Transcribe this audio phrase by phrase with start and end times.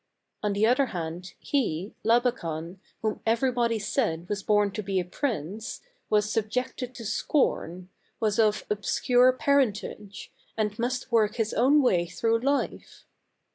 [0.41, 5.05] On the other hand he, Laba kan, whom everybody said was born to be a
[5.05, 7.87] prince, was subjected to scorn,
[8.19, 13.05] was of obscure par entage, and must work his own way through life.